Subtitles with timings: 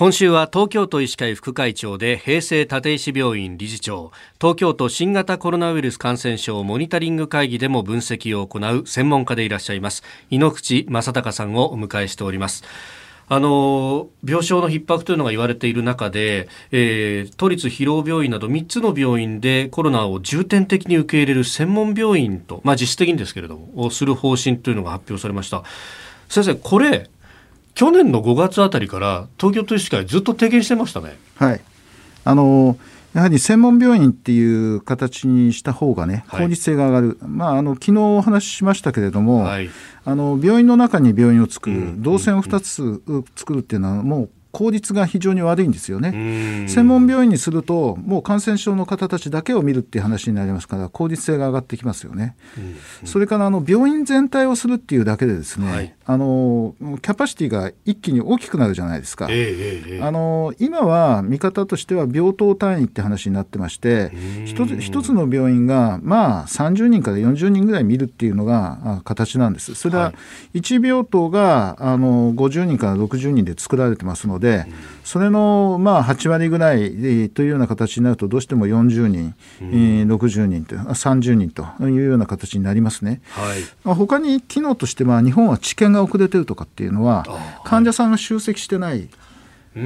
[0.00, 4.12] 今週は東京都医師会副会長で平成立石病院理事長。
[4.40, 10.02] 東京都新型コロナウイルス感染症モニタリング会議でも分析を行う専門家でいらっしゃいます。
[10.30, 12.64] 井ノ口正孝さんをお迎えしております。
[13.28, 25.62] あの病床の逼迫というのが言われている中で、えー、都立広尾病院など3つの病院でコロナを重点的に受け入れる専門病院と、まあ、実質的にですけれどもをする方針というのが発表されました。
[26.30, 27.10] 先生これ
[27.80, 31.16] 去年の5月あたりから東京都医師会ずっと提言してましたね。
[31.36, 31.62] はい。
[32.24, 32.76] あの
[33.14, 39.70] やはり専門病院っていう形にした方がね、効率性が上がる、はい、まあ、あの昨日お話ししましたけれども、はい、
[40.04, 43.02] あの病院の中に病院を作る、動線を2つ
[43.34, 46.66] 作るっていうのは、もう効率が非常に悪いんですよね。
[46.68, 52.36] 専門病院にするともう感染症の方たちだけを見るっていう話になりますから効率性が上がってきますよね。
[53.04, 59.28] それからあの病院全体をするっていうだけでですね、はい、あのキャパシティが一気に大きくなるじゃないですか。
[59.30, 64.10] えー、あの今は見方としては病棟単位って話になってまして
[64.46, 69.74] 一つ一つの病院がまあ30人から40人ぐらい見るっていうのが形なんです。
[69.74, 70.12] それは
[70.54, 74.66] 1病棟があの50人から60人で作られてますのでで、
[75.04, 79.68] それのまあ8割ぐらいというような形になると、どうしても40人、うん、
[80.12, 83.20] 60人と、30人というような形になりますね。
[83.30, 87.24] はい、他に機能としては、日本は治験が遅れてるとかっていうのは、
[87.64, 89.08] 患者さんが集積してない。
[89.72, 89.78] そ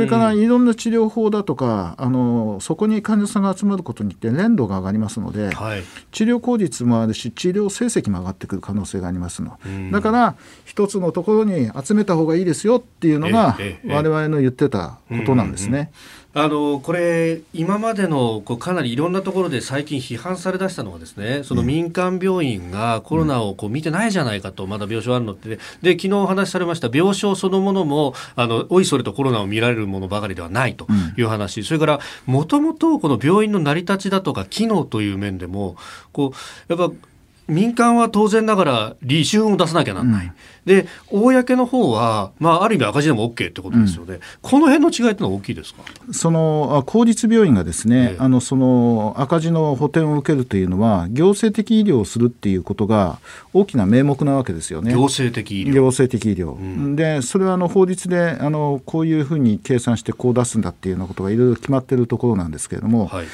[0.00, 9.58] れからいろんな治療法だとかあのそこに患者さんが集まることによって連動が上がりますので、はい、治療効率もあるし治療成績も上がってくる可能性がありますの
[9.92, 15.92] だから一つのところに集めた方がいいですよっていうのが我々の言ってたことなんですね。
[16.38, 25.48] あのこれ、今までのこうかなりいろんなところで最近批判されだしたのはですねその民間病院がコロナをこう見てないじゃないかと、まだ病床あるのって。
[25.80, 35.76] で昨日お話しされました病床そのものもあのおいそれとコロナを見られるものばかりではないという話、うん、それからもともとこの病院の成り立ちだとか機能という面でも
[36.12, 36.32] こ
[36.68, 36.94] うやっぱ
[37.48, 40.32] 民間は当然ながら利潤を出さなきゃならない、うん、
[40.64, 45.82] で公の方は、まあ、ある意味赤字でも OK ってことですよね、うん、この辺の違いってのは大きいですか？
[46.12, 53.18] その公立病院がですね、ええ、あのその赤字の補填を受けるというのは行政的医療をするっていうことが
[53.52, 54.92] 大きな名目なわけですよね。
[54.92, 55.72] 行政的医療。
[55.74, 63.26] 行政的医療、うん、でそれはあの法律であのこういうふうに計算してこう出すんだっていうようなことがいろいろ決まっているところなんですけれども、はい、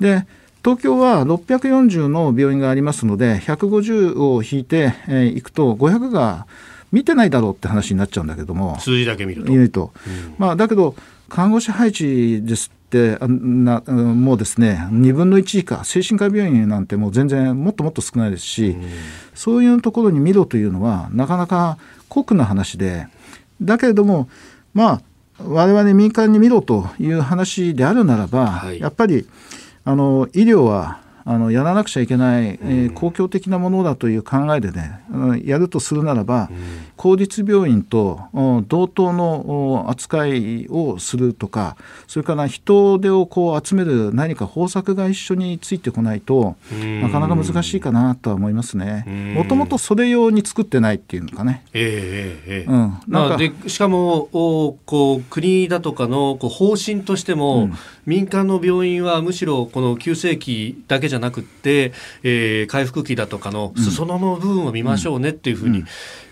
[0.00, 0.26] で
[0.68, 6.46] 東京は640の病院がありますので150を引いてい、えー、くと500が
[6.92, 8.78] 見てないだろうって話になっちゃうんだけども。
[8.78, 9.50] 数字だけ見ると。
[9.54, 9.92] ると。
[10.06, 10.94] うん、まあ、だけど
[11.30, 18.90] 看護師配置ですってなもうですね2分の1以下精神科病院なんてもう全然もっともっと少ないですし、うん、
[19.34, 21.78] そういうところに見ろというのはなかなか
[22.10, 23.06] 酷な話で
[23.62, 24.28] だけれども
[24.74, 25.02] まあ
[25.38, 29.26] 我々民間に見ろという話であるならば、はい、やっぱり
[29.90, 30.98] あの医療は
[31.30, 35.02] あのやらなくちゃいけない、えー、公共的なものだという考えでね、
[35.44, 36.48] やるとするならば、
[36.96, 38.22] 公立病院と
[38.66, 46.56] 同等の扱いをするとかそれから人手をこう集める何か方策が一緒についてこないと
[47.02, 49.34] なかなか難しいかなとは思いますね。
[49.36, 51.62] もともとそれ用に作ってないっていうのかね。
[51.74, 57.74] えーえー、うん、まあ、でしかもおこう国だとかのこう方針としても、うん、
[58.06, 61.92] 民間の病院はむしろこの急性期だけじゃなくて、
[62.22, 65.86] えー、回復期だとかの裾野の部分を見ましょうねっていうふうに、うん。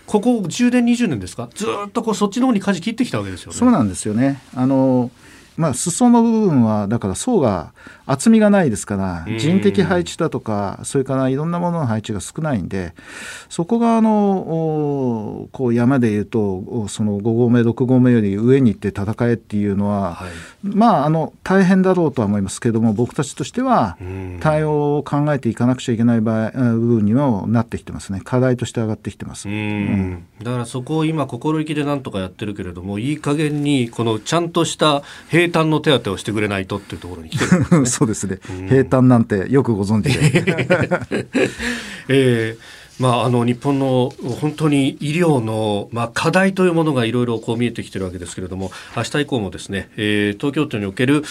[0.05, 1.49] ここ10年20年ですか？
[1.53, 3.57] ずっとこうそっちの方に舵切ってきたわけですよね。
[3.57, 4.41] そうなんですよね。
[4.55, 5.11] あの
[5.57, 7.73] まあ、裾の部分はだから層が
[8.05, 12.93] 厚みがないですから人的配置だとかそれからいろんなものの配置が少ないんで
[13.49, 20.29] そこがあのこう山でいうとその5合目6合目より上に行って戦えっていうのは、はい、
[20.63, 23.97] まああの大変だろうとは思いますけども僕たちとしては
[24.39, 28.21] 対応を考えていかなくちゃいけない場合部分にはなってきてますね。
[28.23, 37.85] 課題として上がってきてます、うん、だからそこを今心意気でなんとかやってるけれどもいい加減にこのちゃんとした平坦の手当てをしてくれないとっていうところに来てるね。
[37.89, 38.39] そうですね。
[38.69, 41.27] 平坦なんてよくご存知で。
[42.09, 44.11] えーまあ、あの日本の
[44.41, 51.27] 本当に医療の、まあ、課題というものがいろいろこう見えてきてるわけですけれども明日以降もですね、えー、東京都におけるこ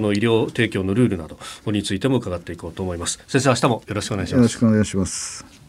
[0.00, 1.38] の医療提供のルールなど
[1.72, 5.59] についても伺っていこうと思います先生明日もよろしくお願いしますよろしくお願いします